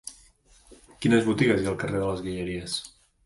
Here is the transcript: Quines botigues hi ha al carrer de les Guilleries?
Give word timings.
Quines 1.03 1.27
botigues 1.27 1.61
hi 1.61 1.69
ha 1.69 1.71
al 1.73 1.79
carrer 1.83 2.01
de 2.05 2.09
les 2.09 2.25
Guilleries? 2.29 2.79